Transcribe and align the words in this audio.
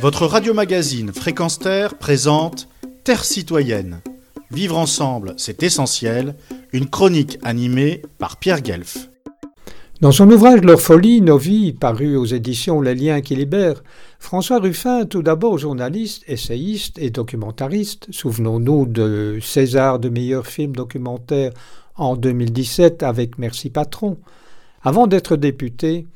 Votre 0.00 0.24
radio-magazine 0.24 1.12
Fréquence 1.12 1.58
Terre 1.58 1.98
présente 1.98 2.68
Terre 3.04 3.22
citoyenne. 3.22 4.00
Vivre 4.50 4.78
ensemble, 4.78 5.34
c'est 5.36 5.62
essentiel. 5.62 6.36
Une 6.72 6.88
chronique 6.88 7.38
animée 7.42 8.00
par 8.16 8.38
Pierre 8.38 8.62
Guelf. 8.62 9.10
Dans 10.00 10.10
son 10.10 10.30
ouvrage 10.30 10.62
Leur 10.62 10.80
folie, 10.80 11.20
nos 11.20 11.36
vies, 11.36 11.74
paru 11.74 12.16
aux 12.16 12.24
éditions 12.24 12.80
Les 12.80 12.94
liens 12.94 13.20
qui 13.20 13.36
libèrent, 13.36 13.84
François 14.18 14.58
Ruffin, 14.58 15.04
tout 15.04 15.22
d'abord 15.22 15.58
journaliste, 15.58 16.24
essayiste 16.26 16.98
et 16.98 17.10
documentariste, 17.10 18.06
souvenons-nous 18.10 18.86
de 18.86 19.38
César 19.42 19.98
de 19.98 20.08
meilleur 20.08 20.46
film 20.46 20.74
documentaire 20.74 21.52
en 21.96 22.16
2017 22.16 23.02
avec 23.02 23.36
Merci 23.36 23.68
Patron, 23.68 24.16
avant 24.82 25.06
d'être 25.06 25.36
député, 25.36 26.06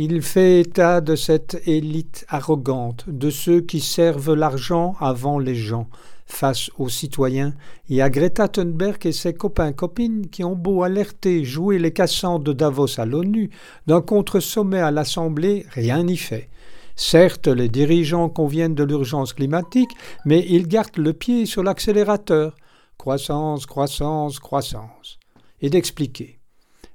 il 0.00 0.22
fait 0.22 0.60
état 0.60 1.00
de 1.00 1.16
cette 1.16 1.60
élite 1.66 2.24
arrogante, 2.28 3.06
de 3.08 3.30
ceux 3.30 3.60
qui 3.60 3.80
servent 3.80 4.32
l'argent 4.32 4.94
avant 5.00 5.40
les 5.40 5.56
gens, 5.56 5.88
face 6.24 6.70
aux 6.78 6.88
citoyens, 6.88 7.52
et 7.90 8.00
à 8.00 8.08
Greta 8.08 8.46
Thunberg 8.46 9.04
et 9.06 9.10
ses 9.10 9.34
copains-copines 9.34 10.28
qui 10.28 10.44
ont 10.44 10.54
beau 10.54 10.84
alerter, 10.84 11.44
jouer 11.44 11.80
les 11.80 11.92
cassants 11.92 12.38
de 12.38 12.52
Davos 12.52 13.00
à 13.00 13.06
l'ONU, 13.06 13.50
d'un 13.88 14.00
contre-sommet 14.00 14.78
à 14.78 14.92
l'Assemblée, 14.92 15.66
rien 15.72 16.04
n'y 16.04 16.16
fait. 16.16 16.48
Certes, 16.94 17.48
les 17.48 17.68
dirigeants 17.68 18.28
conviennent 18.28 18.76
de 18.76 18.84
l'urgence 18.84 19.32
climatique, 19.32 19.90
mais 20.24 20.46
ils 20.48 20.68
gardent 20.68 20.98
le 20.98 21.12
pied 21.12 21.44
sur 21.44 21.64
l'accélérateur. 21.64 22.54
Croissance, 22.98 23.66
croissance, 23.66 24.38
croissance. 24.38 25.18
Et 25.60 25.70
d'expliquer. 25.70 26.37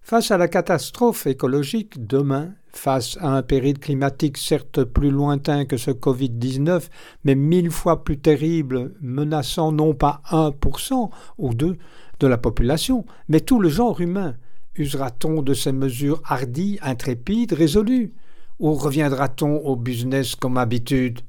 Face 0.05 0.31
à 0.31 0.37
la 0.37 0.49
catastrophe 0.49 1.27
écologique, 1.27 2.05
demain, 2.05 2.51
face 2.73 3.17
à 3.21 3.37
un 3.37 3.41
péril 3.41 3.79
climatique 3.79 4.37
certes 4.37 4.83
plus 4.83 5.11
lointain 5.11 5.63
que 5.63 5.77
ce 5.77 5.91
Covid-19, 5.91 6.89
mais 7.23 7.35
mille 7.35 7.71
fois 7.71 8.03
plus 8.03 8.19
terrible, 8.19 8.95
menaçant 8.99 9.71
non 9.71 9.93
pas 9.93 10.21
1% 10.29 11.09
ou 11.37 11.51
2% 11.51 11.77
de 12.19 12.27
la 12.27 12.37
population, 12.37 13.05
mais 13.29 13.39
tout 13.39 13.61
le 13.61 13.69
genre 13.69 14.01
humain, 14.01 14.35
usera-t-on 14.75 15.41
de 15.41 15.53
ces 15.53 15.71
mesures 15.71 16.21
hardies, 16.25 16.79
intrépides, 16.81 17.53
résolues? 17.53 18.11
Ou 18.59 18.73
reviendra-t-on 18.73 19.55
au 19.59 19.77
business 19.77 20.35
comme 20.35 20.57
habitude? 20.57 21.21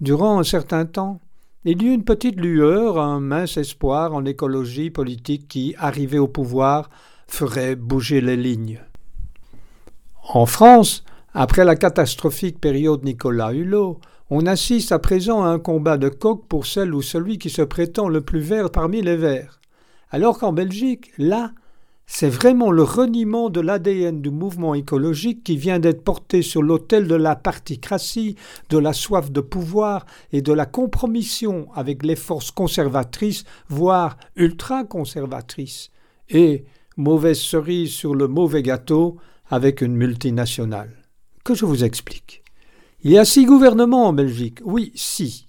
Durant 0.00 0.40
un 0.40 0.44
certain 0.44 0.86
temps, 0.86 1.20
il 1.64 1.80
y 1.80 1.86
eut 1.86 1.94
une 1.94 2.04
petite 2.04 2.40
lueur, 2.40 2.98
un 2.98 3.20
mince 3.20 3.58
espoir 3.58 4.12
en 4.12 4.24
écologie 4.24 4.90
politique 4.90 5.46
qui, 5.46 5.76
arrivé 5.78 6.18
au 6.18 6.26
pouvoir, 6.26 6.90
ferait 7.32 7.76
bouger 7.76 8.20
les 8.20 8.36
lignes. 8.36 8.80
En 10.34 10.46
France, 10.46 11.04
après 11.34 11.64
la 11.64 11.76
catastrophique 11.76 12.60
période 12.60 13.04
Nicolas 13.04 13.52
Hulot, 13.52 14.00
on 14.30 14.46
assiste 14.46 14.92
à 14.92 14.98
présent 14.98 15.42
à 15.42 15.48
un 15.48 15.58
combat 15.58 15.98
de 15.98 16.08
coq 16.08 16.46
pour 16.48 16.66
celle 16.66 16.94
ou 16.94 17.02
celui 17.02 17.38
qui 17.38 17.50
se 17.50 17.62
prétend 17.62 18.08
le 18.08 18.20
plus 18.20 18.40
vert 18.40 18.70
parmi 18.70 19.02
les 19.02 19.16
verts. 19.16 19.60
Alors 20.10 20.38
qu'en 20.38 20.52
Belgique, 20.52 21.10
là, 21.18 21.52
c'est 22.06 22.28
vraiment 22.28 22.70
le 22.70 22.82
reniement 22.82 23.48
de 23.48 23.60
l'ADN 23.60 24.20
du 24.20 24.30
mouvement 24.30 24.74
écologique 24.74 25.42
qui 25.42 25.56
vient 25.56 25.78
d'être 25.78 26.04
porté 26.04 26.42
sur 26.42 26.62
l'autel 26.62 27.08
de 27.08 27.14
la 27.14 27.36
particratie, 27.36 28.36
de 28.68 28.76
la 28.76 28.92
soif 28.92 29.30
de 29.30 29.40
pouvoir 29.40 30.04
et 30.32 30.42
de 30.42 30.52
la 30.52 30.66
compromission 30.66 31.68
avec 31.74 32.04
les 32.04 32.16
forces 32.16 32.50
conservatrices, 32.50 33.44
voire 33.68 34.18
ultra-conservatrices. 34.36 35.90
Et 36.28 36.64
mauvaise 36.96 37.40
cerise 37.40 37.92
sur 37.92 38.14
le 38.14 38.28
mauvais 38.28 38.62
gâteau 38.62 39.18
avec 39.48 39.80
une 39.80 39.96
multinationale. 39.96 40.90
Que 41.44 41.54
je 41.54 41.64
vous 41.64 41.84
explique. 41.84 42.42
Il 43.02 43.10
y 43.10 43.18
a 43.18 43.24
six 43.24 43.44
gouvernements 43.44 44.06
en 44.06 44.12
Belgique, 44.12 44.60
oui, 44.64 44.92
six. 44.94 45.46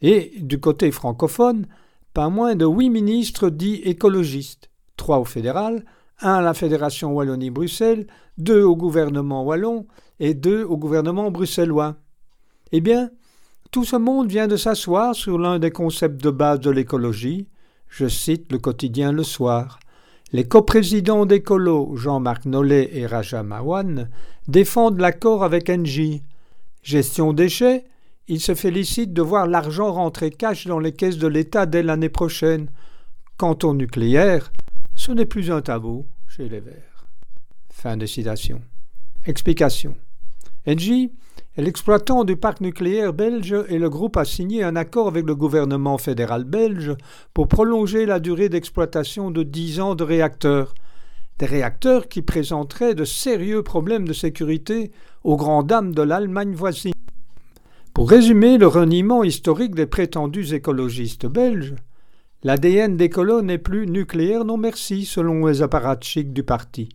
Et 0.00 0.32
du 0.40 0.58
côté 0.60 0.90
francophone, 0.90 1.66
pas 2.14 2.30
moins 2.30 2.54
de 2.54 2.64
huit 2.64 2.90
ministres 2.90 3.50
dits 3.50 3.82
écologistes, 3.84 4.70
trois 4.96 5.18
au 5.18 5.24
fédéral, 5.24 5.84
un 6.20 6.34
à 6.34 6.40
la 6.40 6.54
Fédération 6.54 7.12
Wallonie-Bruxelles, 7.12 8.06
deux 8.38 8.62
au 8.62 8.76
gouvernement 8.76 9.44
wallon 9.44 9.86
et 10.18 10.34
deux 10.34 10.64
au 10.64 10.76
gouvernement 10.76 11.30
bruxellois. 11.30 11.96
Eh 12.72 12.80
bien, 12.80 13.10
tout 13.70 13.84
ce 13.84 13.96
monde 13.96 14.28
vient 14.28 14.48
de 14.48 14.56
s'asseoir 14.56 15.14
sur 15.14 15.38
l'un 15.38 15.58
des 15.58 15.70
concepts 15.70 16.22
de 16.22 16.30
base 16.30 16.60
de 16.60 16.70
l'écologie, 16.70 17.48
je 17.88 18.08
cite 18.08 18.50
le 18.52 18.58
quotidien 18.58 19.12
Le 19.12 19.22
Soir, 19.22 19.78
les 20.32 20.44
coprésidents 20.44 21.26
d'Écolo, 21.26 21.96
Jean-Marc 21.96 22.44
Nollet 22.44 22.90
et 22.92 23.06
Raja 23.06 23.42
Mawan, 23.42 24.10
défendent 24.46 25.00
l'accord 25.00 25.42
avec 25.42 25.70
Engie. 25.70 26.22
Gestion 26.82 27.32
déchets, 27.32 27.84
ils 28.28 28.40
se 28.40 28.54
félicitent 28.54 29.14
de 29.14 29.22
voir 29.22 29.46
l'argent 29.46 29.92
rentrer 29.92 30.30
cash 30.30 30.66
dans 30.66 30.80
les 30.80 30.92
caisses 30.92 31.18
de 31.18 31.26
l'État 31.26 31.64
dès 31.64 31.82
l'année 31.82 32.10
prochaine. 32.10 32.70
Quant 33.38 33.56
au 33.62 33.72
nucléaire, 33.72 34.52
ce 34.94 35.12
n'est 35.12 35.26
plus 35.26 35.50
un 35.50 35.62
tabou 35.62 36.06
chez 36.26 36.48
les 36.48 36.60
Verts. 36.60 37.06
Fin 37.72 37.96
de 37.96 38.04
citation. 38.04 38.60
Explication. 39.24 39.96
Engie 40.66 41.12
L'exploitant 41.60 42.22
du 42.22 42.36
parc 42.36 42.60
nucléaire 42.60 43.12
belge 43.12 43.52
et 43.68 43.80
le 43.80 43.90
groupe 43.90 44.16
a 44.16 44.24
signé 44.24 44.62
un 44.62 44.76
accord 44.76 45.08
avec 45.08 45.26
le 45.26 45.34
gouvernement 45.34 45.98
fédéral 45.98 46.44
belge 46.44 46.94
pour 47.34 47.48
prolonger 47.48 48.06
la 48.06 48.20
durée 48.20 48.48
d'exploitation 48.48 49.32
de 49.32 49.42
10 49.42 49.80
ans 49.80 49.94
de 49.96 50.04
réacteurs. 50.04 50.72
Des 51.40 51.46
réacteurs 51.46 52.06
qui 52.06 52.22
présenteraient 52.22 52.94
de 52.94 53.04
sérieux 53.04 53.64
problèmes 53.64 54.06
de 54.06 54.12
sécurité 54.12 54.92
aux 55.24 55.36
grandes 55.36 55.66
dames 55.66 55.92
de 55.92 56.02
l'Allemagne 56.02 56.54
voisine. 56.54 56.92
Pour 57.92 58.08
résumer 58.08 58.56
le 58.56 58.68
reniement 58.68 59.24
historique 59.24 59.74
des 59.74 59.86
prétendus 59.86 60.54
écologistes 60.54 61.26
belges, 61.26 61.74
l'ADN 62.44 62.96
des 62.96 63.08
colons 63.08 63.42
n'est 63.42 63.58
plus 63.58 63.88
nucléaire 63.88 64.44
non 64.44 64.58
merci 64.58 65.04
selon 65.04 65.46
les 65.46 65.60
apparatchiks 65.60 66.32
du 66.32 66.44
parti. 66.44 66.88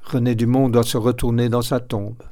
René 0.00 0.34
Dumont 0.34 0.70
doit 0.70 0.82
se 0.82 0.96
retourner 0.96 1.50
dans 1.50 1.60
sa 1.60 1.78
tombe. 1.78 2.22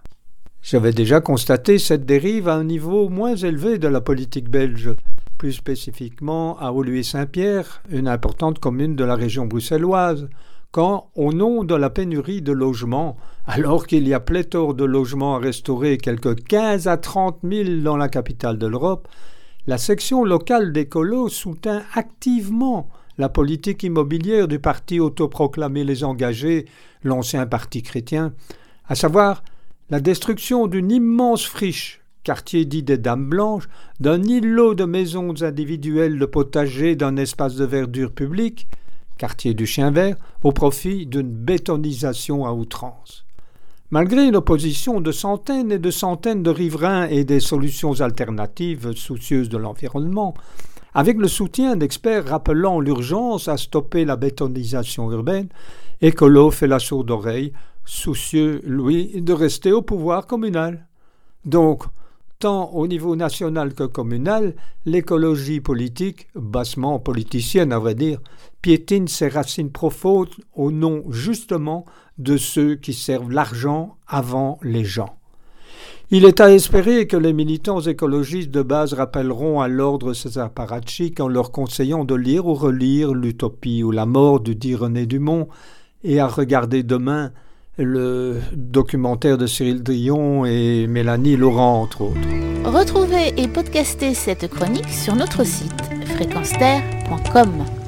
J'avais 0.65 0.93
déjà 0.93 1.21
constaté 1.21 1.79
cette 1.79 2.07
dérive 2.07 2.49
à 2.49 2.55
un 2.55 2.65
niveau 2.65 3.11
moins 3.11 3.37
élevé 3.37 3.77
de 3.77 3.87
la 3.87 4.01
politique 4.01 4.49
belge, 4.49 4.95
plus 5.37 5.53
spécifiquement 5.53 6.59
à 6.59 6.73
Auluy-Saint-Pierre, 6.73 7.83
une 7.91 8.09
importante 8.09 8.61
commune 8.61 8.97
de 8.97 9.05
la 9.05 9.15
région 9.15 9.45
bruxelloise, 9.45 10.31
quand, 10.71 11.11
au 11.17 11.35
nom 11.35 11.65
de 11.65 11.75
la 11.75 11.91
pénurie 11.91 12.41
de 12.41 12.53
logements, 12.53 13.19
alors 13.45 13.87
qu'il 13.87 14.09
y 14.09 14.15
a 14.15 14.21
pléthore 14.21 14.73
de 14.73 14.85
logements 14.85 15.37
à 15.37 15.39
restaurer, 15.39 15.99
quelques 15.99 16.43
15 16.45 16.89
à 16.89 16.97
30 16.97 17.41
000 17.45 17.83
dans 17.83 17.99
la 17.99 18.09
capitale 18.09 18.57
de 18.57 18.67
l'Europe, 18.67 19.07
la 19.67 19.77
section 19.77 20.25
locale 20.25 20.73
des 20.73 20.89
colos 20.89 21.29
soutint 21.29 21.83
activement 21.93 22.89
la 23.19 23.29
politique 23.29 23.83
immobilière 23.83 24.49
du 24.49 24.61
parti 24.61 24.99
autoproclamé 24.99 25.85
Les 25.85 26.05
Engagés, 26.05 26.65
l'ancien 27.03 27.45
parti 27.47 27.83
chrétien, 27.83 28.33
à 28.89 28.95
savoir 28.95 29.43
la 29.91 30.01
destruction 30.01 30.67
d'une 30.67 30.91
immense 30.91 31.45
friche, 31.45 32.01
quartier 32.23 32.65
dit 32.65 32.83
des 32.83 32.97
Dames 32.97 33.29
Blanches, 33.29 33.69
d'un 34.01 34.23
îlot 34.23 34.75
de 34.75 34.85
maisons 34.85 35.35
individuelles 35.43 36.19
de 36.19 36.25
potagers, 36.25 36.97
d'un 36.97 37.17
espace 37.17 37.57
de 37.57 37.67
verdure 37.67 38.13
public, 38.13 38.67
quartier 39.19 39.53
du 39.53 39.67
Chien 39.67 39.91
Vert, 39.91 40.17
au 40.43 40.53
profit 40.53 41.07
d'une 41.07 41.31
bétonisation 41.31 42.47
à 42.47 42.53
outrance. 42.53 43.27
Malgré 43.91 44.27
une 44.27 44.37
opposition 44.37 45.01
de 45.01 45.13
centaines 45.13 45.71
et 45.71 45.79
de 45.79 45.91
centaines 45.91 46.43
de 46.43 46.51
riverains 46.51 47.07
et 47.09 47.25
des 47.25 47.41
solutions 47.41 48.01
alternatives 48.01 48.93
soucieuses 48.97 49.51
de 49.51 49.59
l'environnement, 49.59 50.35
avec 50.95 51.19
le 51.19 51.29
soutien 51.29 51.77
d'experts 51.77 52.27
rappelant 52.27 52.81
l'urgence 52.81 53.49
à 53.49 53.59
stopper 53.59 54.05
la 54.05 54.17
bétonisation 54.17 55.13
urbaine, 55.13 55.49
Écolo 56.01 56.51
fait 56.51 56.67
la 56.67 56.79
sourde 56.79 57.11
oreille 57.11 57.53
soucieux, 57.85 58.61
lui, 58.65 59.21
de 59.21 59.33
rester 59.33 59.73
au 59.73 59.83
pouvoir 59.83 60.27
communal. 60.27 60.87
Donc, 61.45 61.85
tant 62.39 62.71
au 62.73 62.87
niveau 62.87 63.17
national 63.17 63.75
que 63.75 63.85
communal, 63.85 64.55
l'écologie 64.87 65.61
politique, 65.61 66.29
bassement 66.35 66.99
politicienne 66.99 67.73
à 67.73 67.79
vrai 67.79 67.95
dire, 67.95 68.21
piétine 68.63 69.09
ses 69.09 69.29
racines 69.29 69.71
profondes 69.71 70.29
au 70.55 70.71
nom 70.71 71.05
justement 71.11 71.85
de 72.19 72.37
ceux 72.37 72.77
qui 72.77 72.93
servent 72.93 73.31
l'argent 73.31 73.97
avant 74.07 74.59
les 74.63 74.85
gens. 74.85 75.17
Il 76.11 76.27
est 76.27 76.41
à 76.41 76.53
espérer 76.53 77.07
que 77.07 77.17
les 77.17 77.33
militants 77.33 77.81
écologistes 77.81 78.51
de 78.51 78.63
base 78.63 78.93
rappelleront 78.93 79.61
à 79.61 79.69
l'ordre 79.69 80.13
ces 80.13 80.39
apparatchiks 80.39 81.19
en 81.19 81.29
leur 81.29 81.51
conseillant 81.51 82.05
de 82.05 82.15
lire 82.15 82.47
ou 82.47 82.55
relire 82.55 83.15
L'Utopie 83.15 83.83
ou 83.83 83.91
la 83.91 84.05
mort 84.05 84.41
du 84.41 84.55
dit 84.55 84.75
René 84.75 85.07
Dumont 85.07 85.49
et 86.03 86.21
à 86.21 86.29
regarder 86.29 86.83
demain 86.83 87.33
le 87.79 88.41
documentaire 88.53 89.39
de 89.39 89.47
Cyril 89.47 89.83
Drion 89.83 90.45
et 90.45 90.87
Mélanie 90.87 91.37
Laurent, 91.37 91.83
entre 91.83 92.03
autres. 92.03 92.21
Retrouvez 92.65 93.35
et 93.37 93.49
podcastez 93.49 94.15
cette 94.15 94.49
chronique 94.49 94.89
sur 94.89 95.15
notre 95.17 95.45
site 95.45 95.83
fréquenceterre.com. 96.17 97.84